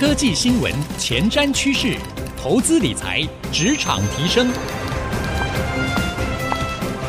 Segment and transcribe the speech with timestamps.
[0.00, 1.94] 科技新闻、前瞻趋势、
[2.34, 3.20] 投资理财、
[3.52, 4.50] 职场提升，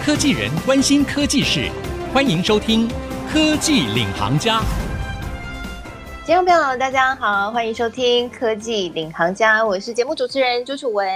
[0.03, 1.71] 科技人关心科技事，
[2.13, 2.89] 欢迎收听
[3.31, 4.59] 《科技领航家》。
[6.25, 11.07] 听众朋友，大家好，欢迎收听《科技领航家》，我是节目主持人朱楚文。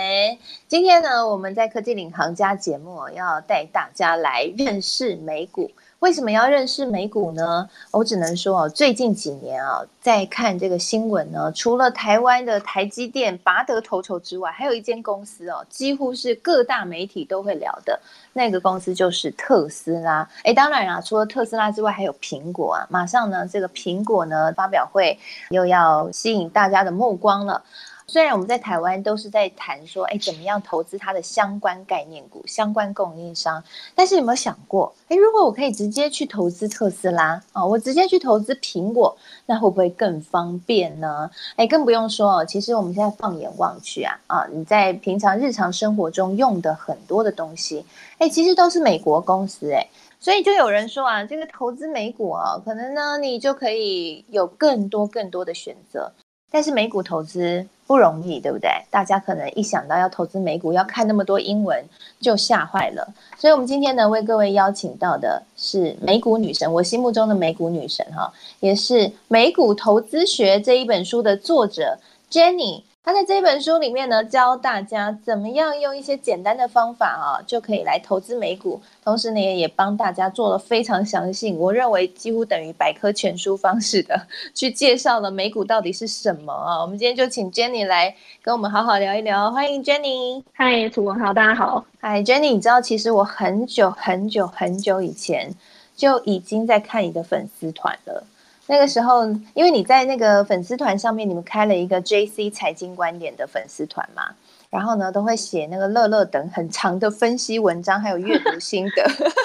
[0.70, 5.70] 今天呢，我们在《科技领航家》节目要带大家来认识美股。
[6.06, 7.68] 为什么要认识美股呢？
[7.90, 18.00] 我只能说哦，最近几年啊，在看这个新闻呢，除了台湾的台积电拔得头筹之外，还有一间公司哦，几乎是各大媒体都会聊的
[18.34, 20.30] 那个公司，就是特斯拉。
[20.44, 22.86] 诶，当然啊，除了特斯拉之外，还有苹果啊。
[22.92, 25.18] 马上呢，这个苹果呢发表会
[25.50, 27.64] 又要吸引大家的目光了。
[28.08, 33.64] 虽然我们在台湾都是在谈说，哎，怎么样投资它的相关概念股、相关供应商，
[33.96, 41.30] 但是有没有想过，哎，如果我可以直接去投资特斯拉啊，我直接去投资苹果，那会不会更方便呢？
[41.56, 47.84] 哎，更不用说哦，其实我们现在放眼望去啊，啊，你在平常日常生活中用的很多的东西，
[48.20, 49.88] 哎，其实都是美国公司哎，
[50.20, 56.12] 所以就有人说啊，这个投资美股啊，可能呢，你就可以有更多更多的选择。
[56.56, 58.70] 但是美股投资不容易，对不对？
[58.90, 61.84] 大家可能一想到要投资美股，要看那么多英文，
[62.22, 63.06] 就吓坏了。
[63.38, 68.32] 所以，我们今天呢，为各位邀请到的是美股女神，我心目中的美股女神哈，
[68.62, 72.00] 也是《美股投资学》这一本书的作者
[72.32, 72.84] Jenny。
[73.06, 78.82] 他在这本书里面呢，教大家怎么样用一些简单的方法啊，就可以来投资美股。
[79.04, 84.20] 同时呢，也帮大家做了非常详细，我认为几乎等于百科全书方式的
[84.56, 86.82] 去介绍了美股到底是什么啊。
[86.82, 89.52] 我们今天就请 Jenny 来跟我们好好聊一聊。
[89.52, 90.42] 欢迎 Jenny。
[90.54, 91.86] 嗨，楚文好，大家好。
[92.02, 95.54] 嗨，Jenny，你知道其实我很久很久很久以前
[95.96, 98.24] 就已经在看你的粉丝团了。
[98.68, 104.24] 那个时候，因为你在那个粉丝团上面，你们开了一个 JC 财经观点的粉丝团嘛，
[104.70, 109.06] 然后呢，都会写那个乐乐等很长的分析文章，还有阅读心得。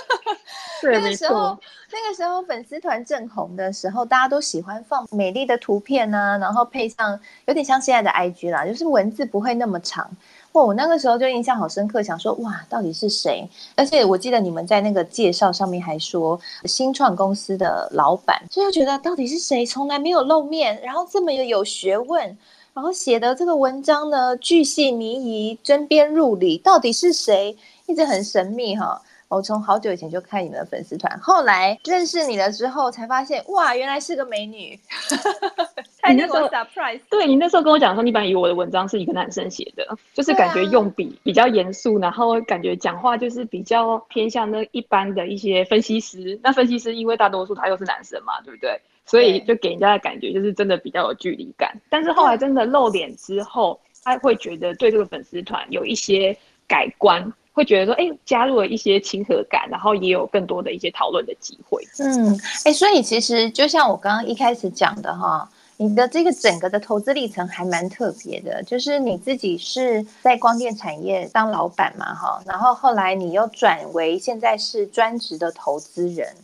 [0.81, 1.59] 对，那个时候，
[1.93, 10.11] 那个时候粉丝团正红的时候，大家都喜欢放美丽的图片啊，然后配上有点像现在的 IG 啦，就是文字不会那么长。
[10.53, 13.49] 哇，我那个时候就印象好深刻，想说哇，到底是谁？
[13.77, 19.65] 而且我记得你们在那个介绍上面还说新创公司的老板，所以我觉得到底是谁？
[19.65, 22.37] 从来没有露面，然后这么有有学问，
[22.75, 27.57] 然后写的这个文章呢，巨细靡遗，针砭入里，到底是谁？
[27.87, 29.01] 一直很神秘哈。
[29.31, 34.77] 我从好久以前就看你们的粉丝团，后来认识你了之后，才发现哇，原来是个美女。
[36.09, 46.37] 你那时候 surprise，对，你那时候跟我讲说，你本来以为我的文章是一个男生写的，就是感觉用笔比较严肃，然后感觉讲话就是比较偏向那一般的一些分析师。
[46.43, 48.81] 那分析师因为大多数他又是男生嘛，对不对？
[49.07, 51.73] 所以就给人家的感觉就是真的比较有距离感。
[51.89, 56.37] 但是后来真的露脸之后，他会觉得对这个粉丝团有一些
[56.67, 57.33] 改观。
[57.61, 61.87] 会觉得说，哎、欸，加入了一些亲和感，然后也有更多的一些讨论的机会。
[61.99, 62.35] 嗯，
[62.65, 76.35] 哎、欸，所以其实就像我刚刚一开始讲的哈，你的这个整个的投资历程还蛮特别的，就是你自己是在光电产业当老板嘛，哈，然后后来你又转为现在是专职的投资人，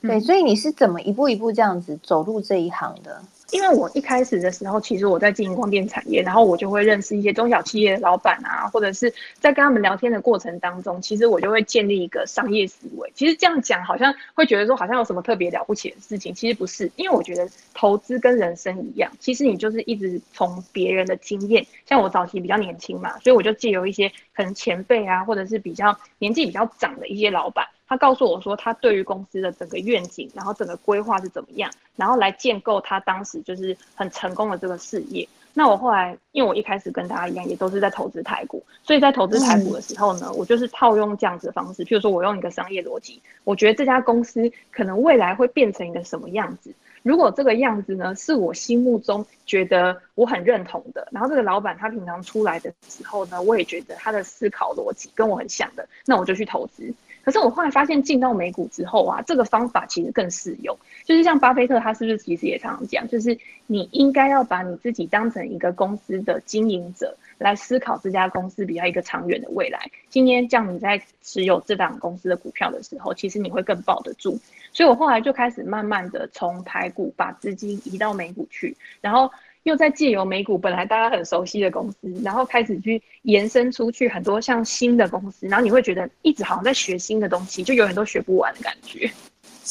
[0.00, 3.20] 对，所以你是怎么一步一步这样子走入这一行的？
[3.54, 13.12] 因为我一开始的时候，其实我在经营光电产业，然后我就会认识一些中小企业的老板啊，或者是在跟他们聊天的过程当中，其实我就会建立一个商业思维。
[13.14, 16.90] 其实这样讲好像会觉得说好像有什么特别了不起的事情，其实不是。
[16.96, 27.64] 因为我觉得投资跟人生一样，其实你就是一直从别人的经验，像我早期比较年轻嘛，所以我就借由一些可能前辈啊，或者是比较年纪比较长的一些老板。
[27.94, 35.28] 他告诉我说，他对于公司的整个愿景，然后整个规划是怎么样，然后来建构他当时就是很成功的这个事业。
[35.52, 46.74] 那我后来，因为我一开始跟大家一样，也都是在投资台股，所以在投资台股的时候呢，我就是套用这样子的方式，譬如说我用一个商业逻辑，我觉得这家公司可能未来会变成一个什么样子。
[47.04, 56.92] 如果这个样子呢，是我心目中觉得我很认同的，然后这个老板他平常出来的时候呢，我也觉得他的思考逻辑跟我很像的，那我就去投资。
[57.24, 60.76] 可是我后来发现，进到美股之后啊，这个方法其实更适用。
[61.04, 69.90] 就是像巴菲特，他是不是其实也常常讲，就是你应该要把你自己当成一个公司的经营者，来思考这家公司比较一个长远的未来。
[70.10, 74.38] 今天这样你在持有这档公司的股票的时候，其实你会更抱得住。
[74.72, 79.30] 所以我后来就开始慢慢的从台股把资金移到美股去，然后。
[79.64, 89.10] 又在借由美股本来大家很熟悉的公司，然后开始去延伸出去很多像新的公司，然后你会觉得一直好像在学新的东西，就永远都学不完的感觉。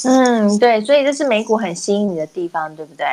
[0.06, 3.06] 嗯，对，所以这是美股很吸引你的地方，对不对？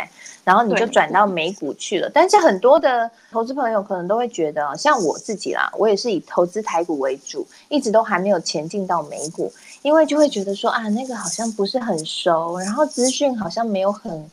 [0.44, 2.10] 然后你就转到美股去了。
[2.12, 9.52] 但是很多的投资朋友可能都会觉得，像我自己啦，我也是以投资台股为主，一直都还没有前进到美股，
[9.82, 14.26] 因为就会觉得说啊，那个好像不是很熟，然后资讯好像没有很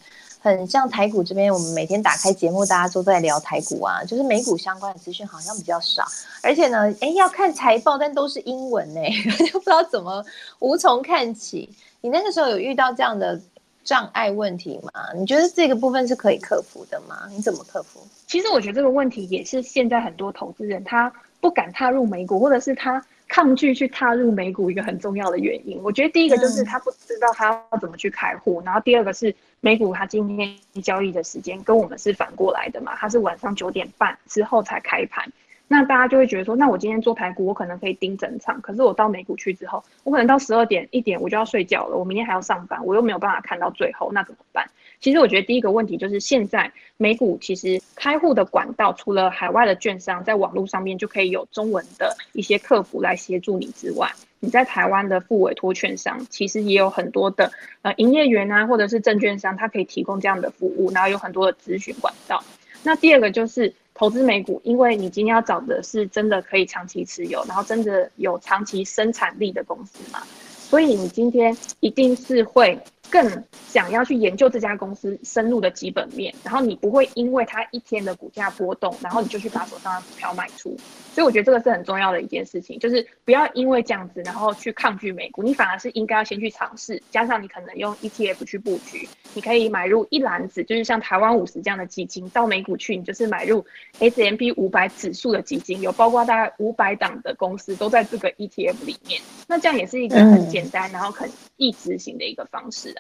[0.56, 6.06] 很像台股这边，我们每天打开节目，大家都在聊台股啊，就是美股相关的资讯好像比较少，
[6.42, 9.02] 而且呢，诶，要看财报，但都是英文呢，
[9.52, 10.24] 就不知道怎么
[10.60, 11.70] 无从看起。
[12.02, 13.40] 你那个时候有遇到这样的
[13.84, 14.92] 障碍问题吗？
[15.16, 17.28] 你觉得这个部分是可以克服的吗？
[17.32, 18.00] 你怎么克服？
[18.28, 21.12] 其实我觉得这个问题也是现在很多投资人他
[21.42, 25.80] 不敢踏入美股，或者是他抗拒去踏入美股一个很重要的原因。
[25.84, 35.30] 我觉得第一个就是他不知道他要怎么去开户，嗯、然后第二个是美股他今天交易的时间跟我们是反过来的嘛，他是晚上九点半之后才开盘。
[35.70, 44.66] 那大家就会觉得说，那我今天做台股，我可能可以盯整场，可是我到美股去之后，我可能到十二点一点我就要睡觉了，我明天还要上班，我又没有办法看到最后，那怎么办？
[45.00, 57.52] 其实我觉得第一个问题就是，现在美股其实开户的管道，除了海外的券商在网络上面就可以有中文的一些客服来协助你之外，你在台湾的副委托券商其实也有很多的
[57.82, 62.44] 呃营业员啊，或者是证券商，他可以提供这样的服务，然后有很多的咨询管道。
[62.84, 63.74] 那第二个就是。
[64.00, 70.22] 投资美股，因为你今天要找的是真的可以长期持有，然后真的有长期生产力的公司嘛，
[70.56, 72.80] 所以你今天一定是会。
[73.09, 80.75] 更想要去研究这家公司深入的基本面，然后你不会因为它一天的股价波动，然后你就去把手上的股票卖出。
[81.13, 87.01] 所以我觉得这个是很重要的一件事情，就是不要因为这样子，然后去抗拒美股，你反而是应该要先去尝试。
[87.09, 93.65] 加上你可能用 ETF 去布局，你可以买入一篮子，就是像台湾五十这样的基金，到美股去，你就是买入
[94.00, 99.19] S&P 五百指数的基金，有包括大概五百档的公司都在这个 ETF 里面。
[99.48, 102.94] 那这样也是一个很简单，然后很易执行的一个方式。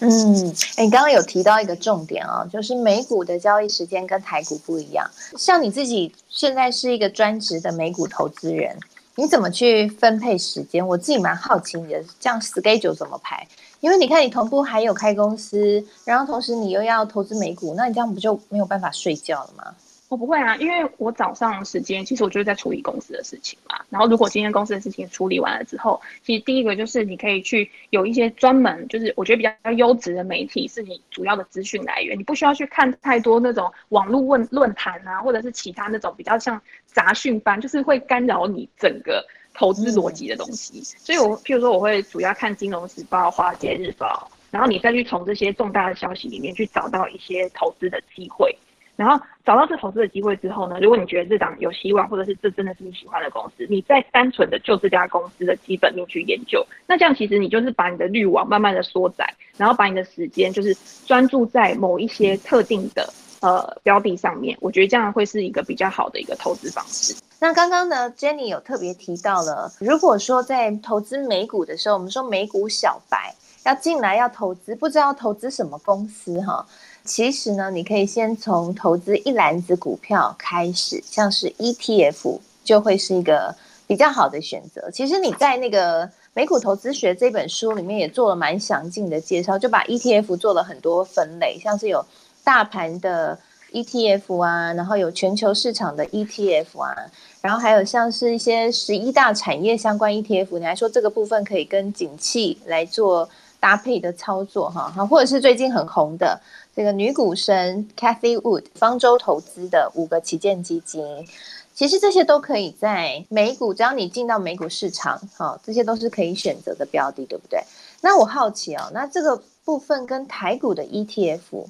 [0.00, 5.10] 嗯，哎，你刚刚有提到一个重点啊，就是美股的交易时间跟台股不一样。
[5.38, 8.76] 像你自己现在是一个专职的美股投资人，
[9.14, 10.86] 你怎么去分配时间？
[10.86, 13.48] 我自己蛮好奇你的这样 schedule 怎么排？
[13.80, 19.74] 因为你看你同步还有开公司，然后同时你又要投资美股，那你这样不就没有办法睡觉了吗？
[20.08, 23.80] 我不会啊，因为我早上时间其实我就是在处理公司的事情嘛。
[23.90, 40.82] 然后如果今天公司的事情处理完了之后，其实第一个就是你可以去有一些专门，就是我觉得比较优质的媒体是你主要的资讯来源，你不需要去看太多那种网络论论坛啊，或者是其他那种比较像杂讯班，就是会干扰你整个投资逻辑的东西。
[40.84, 48.56] 所以我譬如说我会主要看《金融时报》《华尔街日报》，然后你再去从这些重大的消息里面去找到一些投资的机会。
[48.96, 60.74] 然后找到这投资的机会之后呢，如果你觉得这档有希望，或者是这真的是你喜欢的公司，你再单纯的就这家公司的基本面去研究，那这样其实你就是把你的滤网慢慢的缩窄，然后把你的时间就是
[61.06, 67.14] 专注在某一些特定的呃标的上面，我觉得这样会是一个比较好的一个投资方式。
[67.38, 73.34] 那刚刚呢，Jenny 有特别提到了，如果说在投资美股的时候，我们说美股小白
[73.66, 76.66] 要进来要投资，不知道投资什么公司哈。
[77.06, 83.54] 其实呢，你可以先从投资一篮子股票开始，像是 ETF 就会是一个
[83.86, 84.90] 比较好的选择。
[84.90, 92.04] 其实你在那个《美股投资学》这本书里面也做了蛮详尽的介绍，就把 ETF 做了很多分类，像是有
[92.42, 93.38] 大盘的
[93.72, 96.94] ETF 啊，然后有全球市场的 ETF 啊，
[97.40, 103.28] 然后还有像是一些十一大产业相关 ETF，你还说这个部分可以跟景气来做
[103.60, 106.40] 搭配的操作哈，哈，或者是最近很红的。
[106.76, 111.26] 这个女股神 Cathy Wood 方舟投资的五个旗舰基金，
[111.74, 117.64] 其实这些都可以在美股，只要你进到美股市场，哈，这些都是可以选择的标的，对不对？
[118.02, 121.64] 那我好奇哦，那这个部分跟台股的 ETF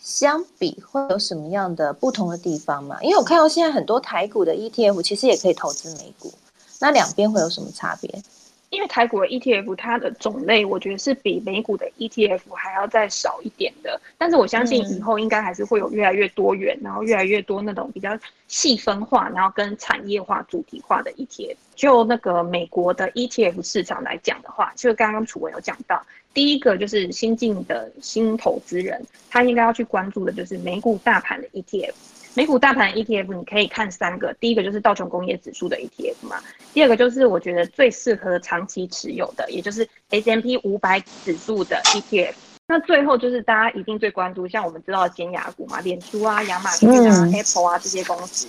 [0.00, 2.96] 相比，会有什么样的不同的地方吗？
[3.02, 6.32] 因为我看到现在很多台股的 ETF 其实也可以投资美股，
[6.80, 8.22] 那两边会有什么差别？
[8.70, 14.00] 因为台股的 ETF 它的种类，我觉得是比美股的 ETF 还要再少一点的。
[14.18, 18.18] 但是我相信以后应该还是会有越来越多元，然后越来越多那种比较
[18.48, 21.56] 细分化，然后跟产业化、主题化的 ETF。
[21.74, 26.04] 就那个美国的 ETF 市场来讲的话，就刚刚楚文有讲到，
[26.34, 31.92] 第一个就是新进的新投资人，他应该要去关注的就是美股大盘的 ETF。
[32.36, 36.42] 美股大盘 ETF，你可以看三个，第一个就是道琼工业指数的 ETF 嘛，
[36.74, 42.34] 第二个就是我觉得最适合长期持有的，也就是 S&P 五百指数的 ETF，
[42.68, 48.48] 那最后就是大家一定最关注，像我们知道的尖牙股嘛，脸书啊、亚马逊啊、嗯、Apple 啊这些公司，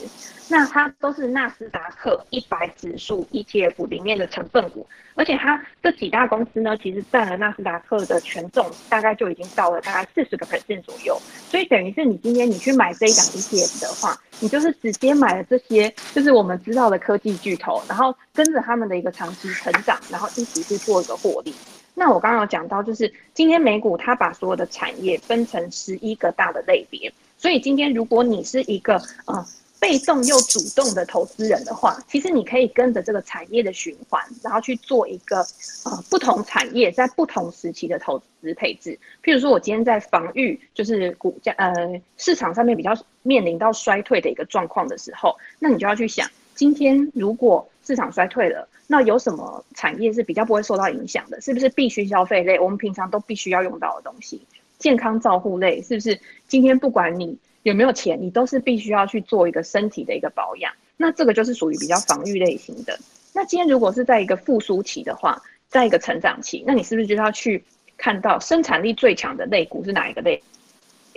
[0.50, 11.15] 那它都是纳斯达克一百指数 ETF 里面的成分股，而且它这几大公司呢，其实占了纳斯达克的权重，大概就已经到了大概四十个 percent 左右。
[11.47, 21.53] 所以等于是你今天你去买这一档 ETF 的话，你就是直接买了这些，就是我们知道的科技巨头，然后跟着他们的一个长期成长，然后一起去做一个获利。
[22.00, 29.44] 那我刚刚有讲到，就是今天美股它把所有的产业分成十一个大的类别，所以今天如果你是一个呃
[29.80, 35.38] 被动又主动的投资人的话，其实你可以跟着这个产业的循环，然后去做一个
[35.86, 39.00] 呃不同产业在不同时期的投资配置。
[39.24, 48.67] 譬如说，我今天在防御就是股价呃市场上面比较面临到衰退的一个状况的时候，那你就要去想，今天如果市场衰退了。
[48.86, 51.39] 那有什么产业是比较不会受到影响的？
[51.39, 52.60] 是不是必须消费类？
[52.60, 54.41] 我们平常都必须要用到的东西，
[54.77, 56.20] 健康照护类是不是？
[56.48, 60.74] 今天不管你有没有钱，你都是必须要去做一个身体的一个保养。
[60.98, 63.00] 那这个就是属于比较防御类型的。
[63.34, 67.63] 那今天如果是在一个复苏期的话，在一个成长期，那你是不是就要去
[67.98, 70.41] 看到生产力最强的类股是哪一个类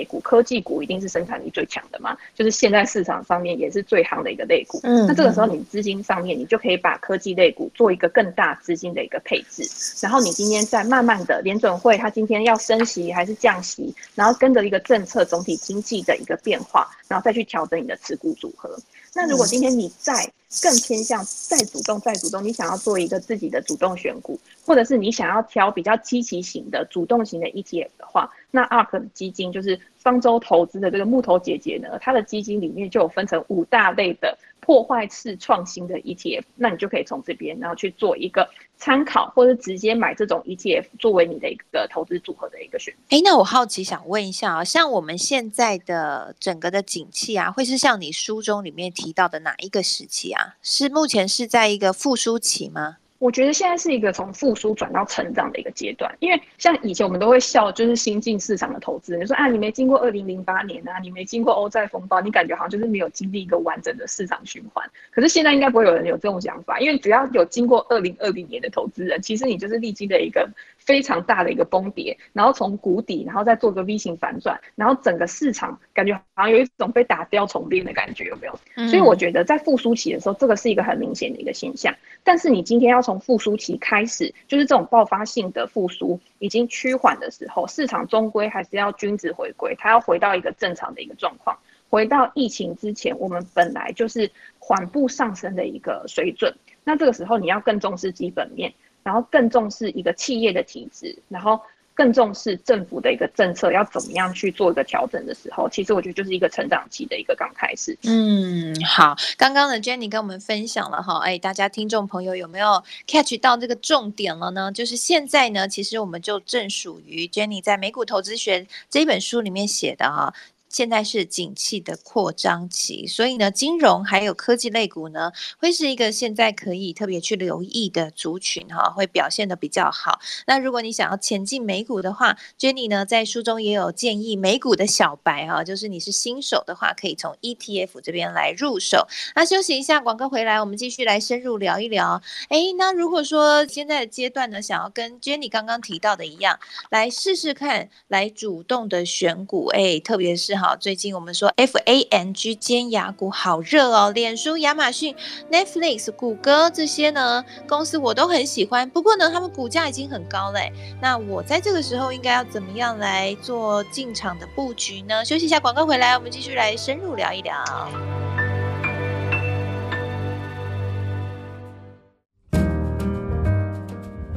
[0.00, 0.06] 类？
[0.10, 4.80] 股科技股一定是生产力最强的嘛，就是现在市场上面也是最夯的一个类股。
[4.82, 9.62] 嗯，那这个时候你资金上面，你就可以把科技类股做一个更大资金的一个配置。
[10.02, 18.76] 然后你今天再慢慢的联准会，它今天要升息还是降息，然后跟着一个政策总体经济的一个变化，然后再去调整你的持股组合。
[19.14, 43.00] 那如果今天你再更偏向再主动再主动，你想要做一个自己的主动选股，或者是你想要挑比较积极型的主动型的 ETF 的话，那 ARK 基金就是方舟投资的这个木头姐姐呢，它的基金里面就有分成五大类的破坏式创新的 ETF，那你就可以从这边然后去做一个参考，或者直接买这种 ETF 作为你的一个投资组合的一个选择。
[43.16, 50.54] 哎，那我好奇想问一下啊，像我们现在的整个的景气啊，会是像你书中里面提到的哪一个时期啊？
[50.62, 52.98] 是目前是在一个复苏期吗？
[53.20, 64.82] 我觉得现在是一个从复苏转到成长的一个阶段，因为像以前我们都会笑，就是新进市场的投资人，说啊，你没经过二零零八年啊，你没经过欧债风暴，你感觉好像就是没有经历一个完整的市场循环。
[65.10, 70.48] 可是现在应该不会有人有这种想法，因为只要有经过二零二零年的投资人，其实你就是历经的一个
[70.80, 78.58] 非常大的一个崩跌，然后从谷底，然后再做个 V 型反转，然后整个市场感觉好像有一种被打掉重练的感觉，有没有？
[78.76, 78.88] 嗯。
[78.88, 81.94] 所以我觉得在复苏期的时候，这个是一个很明显的一个现象。
[82.24, 91.58] 但是你今天要从从复苏期开始，就是这种爆发性的复苏已经趋缓的时候，市场终归还是要均值回归，它要回到一个正常的一个状况，
[91.88, 96.54] 回到疫情之前我们本来就是缓步上升的一个水准。
[96.84, 101.60] 那这个时候你要更重视基本面，然后更重视一个企业的体质，然后。
[101.92, 107.94] 更重视政府的一个政策要怎么样去做一个调整的时候，其实我觉得就是一个成长期的一个刚开始。
[108.04, 114.72] 嗯，好，刚刚的 Jenny 跟我们分享了哈，哎，大家听众朋友有没有 catch 到这个重点了呢？
[114.72, 120.32] 就是现在呢，其实我们就正属于 Jenny 在《美股投资学》这本书里面写的哈。
[120.70, 130.20] 现在是景气的扩张期，所以呢，金融还有科技类股呢，会是一个现在可以特别去留意的族群哈，会表现得比较好。
[130.46, 139.08] 那如果你想要前进美股的话，Jenny 呢在书中也有建议，美股的小白哈，就是你是新手的话，可以从 ETF 这边来入手。
[139.34, 142.22] 那休息一下，广告回来，我们继续来深入聊一聊。
[142.48, 146.60] 哎，那如果说现在的阶段呢，想要跟 Jenny 刚刚提到的一样，
[146.90, 150.59] 来试试看，来主动的选股，哎，特别是。
[150.60, 155.16] 好，最近我们说 FANG 尖牙股好热哦，脸书、亚马逊、
[155.50, 160.70] Netflix、谷歌这些呢公司我都很喜欢，不过呢，他们股价已经很高嘞。
[161.00, 165.24] 那我在这个时候应该要怎么样来做进场的布局呢？
[165.24, 167.54] 休息一下，广告回来，我们继续来深入聊一聊。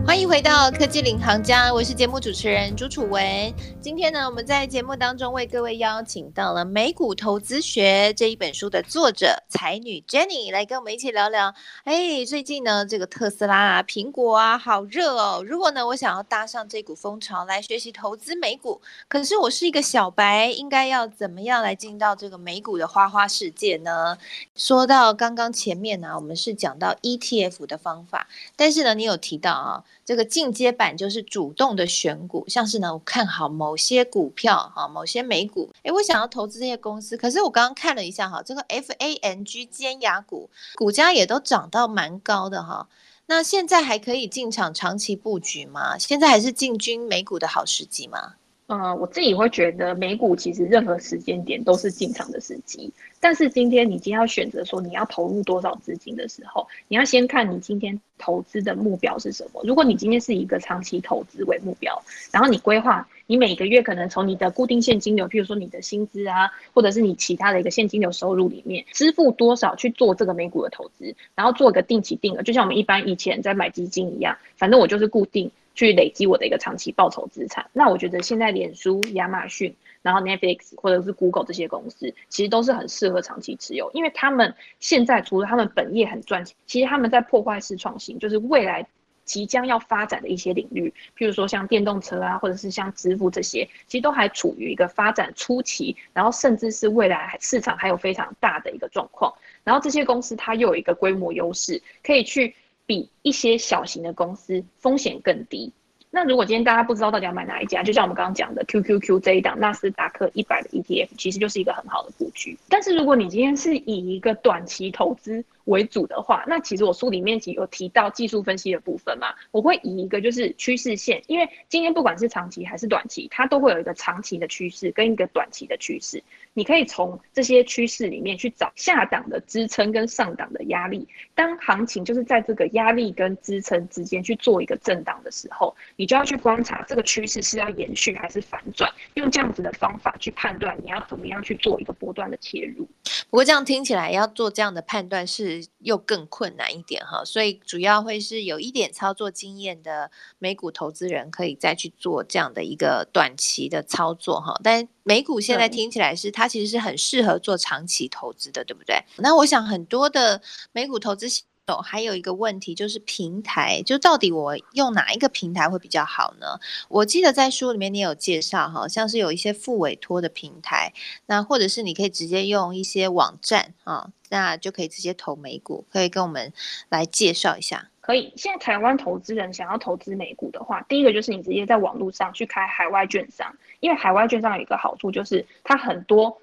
[0.06, 3.54] 欢迎回到科技领航家，我是节目主持人朱楚文。
[3.82, 11.56] 今天呢，我们在节目当中为各位邀请到了《美股投资学》这一本书的作者才女 Jenny 来跟我们一起聊聊。
[11.86, 15.42] 哎，最近呢，这个特斯拉啊、苹果啊，好热哦。
[15.48, 24.18] 如果呢，我想要搭上这股风潮来学习投资美股，可是我是一个小白，应该要怎么样来进到这个美股的花花世界呢？
[24.56, 29.84] 说到刚刚前面呢，我们是讲到 ETF 的方法，但是呢，你有提到啊。
[30.06, 42.88] 这个进阶版就是主动的选股，像是呢，我看好某些股票哈，某些美股，诶，我想要投资这些公司，可是我刚刚看了一下哈，这个 FANG 尖牙股股价也都涨到蛮高的哈，
[43.28, 45.98] 那现在还可以进场长期布局吗？
[45.98, 48.34] 现在还是进军美股的好时机吗？
[48.68, 59.62] 呃，我自己会觉得美股其实任何时间点都是进场的时机，但是今天你今天要选择说你要投入多少资金的时候，你要先看你今天投资的目标是什么。
[59.66, 62.02] 如果你今天是一个长期投资为目标，
[62.32, 75.52] 然后你规划你每个月可能从你的固定现金流，譬如说你的薪资啊，或者是你其他的一个现金流收入里面支付多少去做这个美股的投资，然后做一个定期定额，就像我们一般以前在买基金一样，反正我就是固定。
[75.76, 88.88] 去累积我的一个长期报酬资产，那我觉得现在脸书、亚马逊，然后 Netflix 或者是 Google 这些公司，其实都是很适合长期持有，因为他们现在除了他们本业很赚钱，其实他们在破坏式创新，就是未来
[89.26, 102.54] 即将要发展的一些领域，譬如说像电动车啊，或者是像支付这些，其实都还处于一个发展初期，然后甚至是未来市场还有非常大的一个状况，然后这些公司它又有一个规模优势，可以去。
[102.86, 105.74] 比一些小型的公司风险更低。
[106.16, 112.56] 那如果今天大家不知道到底要买哪一家，就像我们刚刚讲的 QQQ 这一档纳斯达克一百的 ETF，其实就是一个很好的布局。
[112.70, 126.22] 但是如果你今天是以一个短期投资为主的话，那其实我书里面有提到技术分析的部分嘛，我会以一个就是趋势线，因为今天不管是长期还是短期，它都会有一个长期的趋势跟一个短期的趋势。
[126.54, 131.08] 你可以从这些趋势里面去找下档的支撑跟上档的压力。
[131.34, 142.88] 当行情就是在这个压力跟支撑之间去做一个震荡的时候，你就要去观察这个趋势是要延续还是反转，用这样子的方法去判断你要怎么样去做一个波段的切入。
[143.30, 154.88] 不过这样听起来要做这样的判断是又更困难一点哈，所以主要会是有一点操作经验的美股投资人可以再去做这样的一个短期的操作哈，但。
[155.06, 159.04] 美股现在听起来是它其实是很适合做长期投资的，对不对？
[159.18, 160.42] 那我想很多的
[160.72, 161.28] 美股投资
[161.64, 166.60] 系统还有一个问题就是平台，就到底我用哪一个平台会比较好呢？
[166.90, 170.92] 我记得在书里面你有介绍，好像是有一些副委托的平台，
[171.28, 176.52] 那或者是你可以直接用一些网站啊，那就可以直接投美股，可以跟我们
[176.90, 177.88] 来介绍一下。
[178.02, 186.38] 可以，现在台湾投资人想要投资美股的话，第一个就是你直接在网络上去开海外券商，因为海外券商有一个好处就是它很多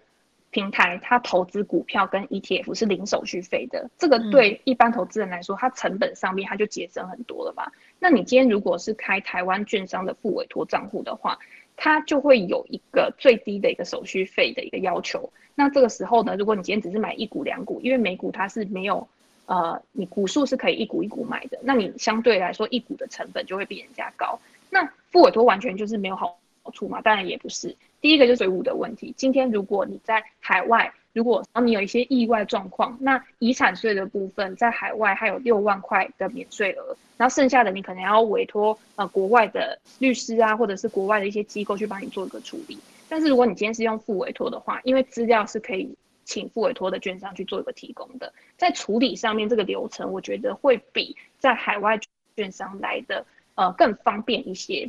[0.50, 7.72] 平台它投资股票跟 ETF 是零手续费的，这个对一般投资人来说，它成本上面它就节省很多了吧？
[7.98, 11.38] 那你今天如果是开台湾券商的副委托账户的话，
[11.76, 15.32] 它就会有一个最低的一个手续费的一个要求。
[15.54, 19.06] 那这个时候呢，如果你今天只是买一股两股，因为美股它是没有。
[19.46, 24.38] 呃，你股数是可以一股一股买的，那你相对来说一股的成本就会比人家高。
[24.70, 26.38] 那副委托完全就是没有好
[26.72, 27.02] 处嘛？
[27.02, 27.74] 当然也不是。
[28.00, 29.14] 第一个就是税务的问题。
[29.16, 42.78] 今天如果你在海外，如果你有一些意外状况，那遗产税的部分在海外还有六万块的免税额，然后剩下的你可能要委托呃国外的律师啊，或者是国外的一些机构去帮你做一个处理。
[43.08, 45.94] 但是如果你今天是用副委托的话，因为资料是可以。
[46.22, 51.98] 请副委托的券商去做一个提供的，在处理上面这个流程，我觉得会比在海外
[52.36, 54.88] 券商来的呃更方便一些。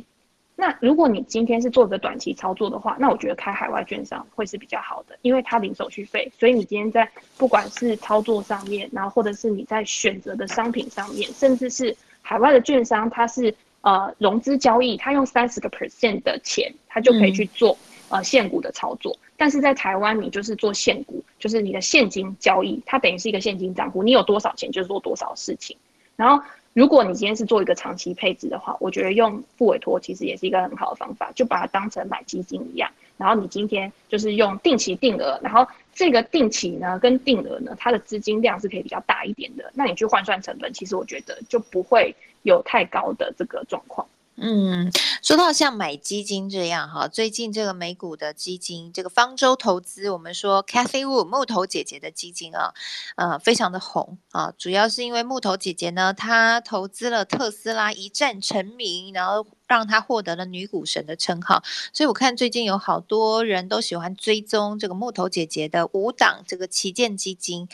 [0.54, 17.76] 那如果你今天是做个短期操作的话，那我觉得开海外券商会是比较好的，因为它零手续费，所以你今天在不管是操作上面，然后或者是你在选择的商品上面，甚至是海外的券商，它是呃融资交易，它用三十个 percent 的钱，它就可以去做、
[18.10, 19.18] 嗯、呃现股的操作。
[19.36, 25.76] 但是在台湾，你就是做现股，就是你的现金交易，它等于是一个现金账户，你有多少钱就做多少事情。
[26.14, 32.90] 然后，如果你今天是做一个长期配置的话，我觉得用付委托其实也是一个很好的方法，就把它当成买基金一样。
[33.18, 39.70] 然后你今天就是用定期定额，然后这个定期呢跟定额呢，它的资金量是可以比较大一点的。
[39.74, 44.06] 那你去换算成本，其实我觉得就不会有太高的这个状况。
[44.44, 44.90] 嗯，
[45.22, 52.74] 说到像买基金这样哈，最近这个美股的基金，这个方舟投资，我们说 Cathy Wood 木头姐姐的基金啊，
[53.14, 59.46] 呃，非常的红啊，主要是因为木头姐姐呢，她投资了特斯拉一战成名，然后。
[59.72, 61.62] 让他获得了女股神的称号，
[61.94, 67.66] 所以我看最近有好多人都喜欢追踪这个木头姐姐的五档这个旗舰基金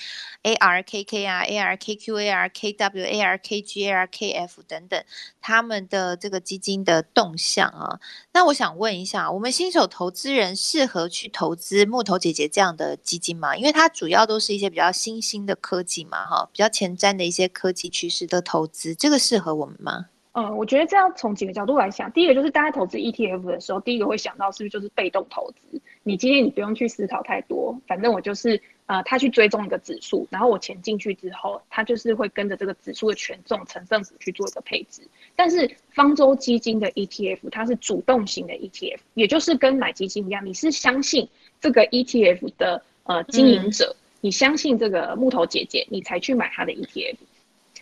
[0.44, 5.04] ，ARKK 啊，ARKQ、ARKW、ARKG、ARKF 等等，
[5.40, 7.98] 他们的这个基金的动向啊。
[8.32, 13.56] 那我想问一下，我们新手投资人适合去投资木头姐姐这样的基金吗？
[13.56, 20.06] 因为它主要都是一些比较新兴的科技嘛，哈，比较前瞻的一些科技趋势的投资，这个适合我们吗？
[20.38, 25.80] 嗯，我觉得这样从几个角度来想，第一个就是大家投资 ETF 的时候，第一个会想到是不是就是被动投资？
[26.04, 35.02] 你今天你不用去思考太多，反正我就是呃，他去追踪一个指数，然后我钱进去之后，他就是会跟着这个指数的权重成分股去做一个配置。
[35.34, 41.28] 但是方舟基金的 ETF 它是主动型的 ETF，也就是跟买基金一样，你是相信
[41.60, 47.16] 这个 ETF 的呃经营者，嗯、你相信这个木头姐姐，你才去买它的 ETF。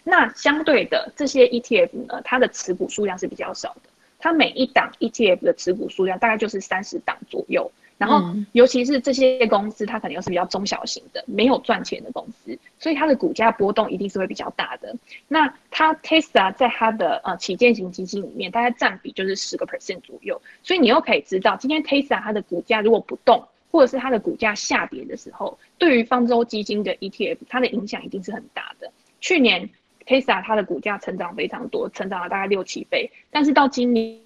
[0.08, 3.90] 那相对的这些 ETF 呢，它的持股数量是比较少的，
[4.20, 7.68] 它每一档 ETF 的持股数量大概就是三十档左右。
[7.98, 14.94] 然后，尤其是这些公司，它可能又是比较中小型的，没有赚钱的公司，所以它的股价波动一定是会比较大的。
[15.26, 20.40] 那它 Tesla 在它的呃旗舰型基金里面，大概占比就是十个 percent 左右。
[20.62, 23.42] 所以你又可以知道，今天 Tesla 它的股价如果不动，
[23.72, 28.92] 或者是它的股价下跌的时候，对于方舟基金的 ETF，它的影响一定是很大的。
[29.22, 29.70] 去年
[30.06, 34.18] Tesla 它的股价成长非常多，成长了大概六七倍，但是到今年。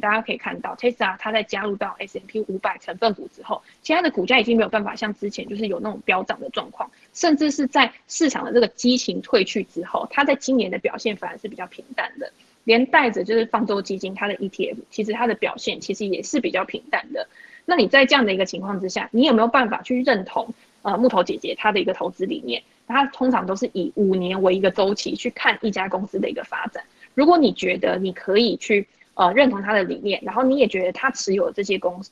[0.00, 12.32] 大家可以看到，Tesla 它在加入到 S&P 五百成分股之后，其他的股价已经没有办法像之前就是有那种飙涨的状况，甚至是在市场的这个激情退去之后，它在今年的表现反而是比较平淡的。
[12.64, 17.28] 连带着就是方舟基金它的 ETF，其实它的表现其实也是比较平淡的。
[17.66, 20.54] 那你在这样的一个情况之下，你有没有办法去认同
[20.84, 22.62] 呃木头姐姐她的一个投资理念？
[22.86, 26.84] 她通常都是以五年为一个周期去看一家公司的一个发展。
[27.14, 28.86] 如果你觉得你可以去。
[29.16, 32.02] 呃，认同他的理念，然后你也觉得他持有这些公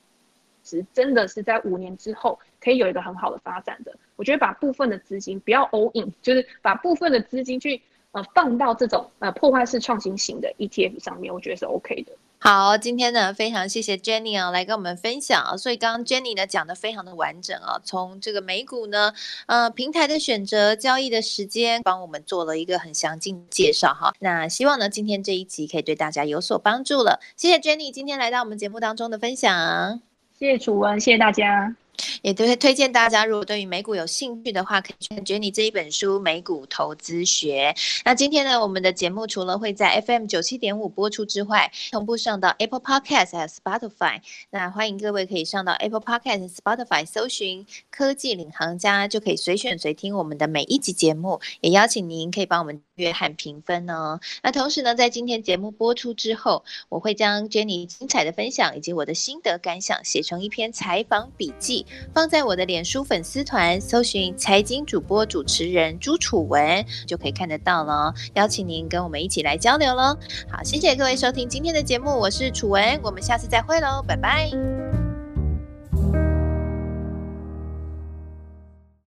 [0.62, 3.92] 司，真的是在五年之后可以有一个很好的发展的。
[4.14, 7.82] 我觉得把部分的资金不要 all in， 就是把部分的资金去
[8.12, 12.12] 呃放到这种呃破坏式创新型的 ETF 上面，我觉得是 OK 的。
[12.44, 15.56] 好，今天呢，非常谢谢 Jenny 啊，来跟我们分享啊。
[15.56, 19.12] 所以刚刚 Jenny 呢讲的非常的完整啊，从这个美股呢，
[19.46, 24.12] 呃，平台的选择、交易的时间，帮我们做了一个很详尽介绍哈。
[24.18, 27.20] 那希望呢，今天这一集可以对大家有所帮助了。
[27.36, 30.00] 谢谢 Jenny 今天来到我们节目当中的分享，
[30.36, 31.76] 谢谢楚文，谢谢大家。
[32.22, 37.74] 也都会推荐大家，如果对于美股有兴趣的话，可以去看 Jenny 这一本书《美股投资学》。
[38.04, 44.20] 那今天呢，我们的节目除了会在 FM 九七点五播出之外，同步上到 Apple Podcast 还有 Spotify。
[44.50, 51.40] 那欢迎各位可以上到 Apple Podcast、Spotify 搜寻“科技领航家”，就可以随选随听我们的每一集节目。
[51.60, 54.20] 也邀请您可以帮我们约翰评分哦。
[54.42, 61.81] 那同时呢，在今天节目播出之后，我会将 Jenny 精彩的分享以及我的心得感想写成一篇采访笔记。
[62.14, 68.14] 放在我的脸书粉丝团，搜寻财经主播主持人朱楚文，就可以看得到了。
[68.34, 70.16] 邀请您跟我们一起来交流喽。
[70.50, 75.01] 好，谢谢各位收听今天的节目，我是楚文，我们下次再会喽，拜拜。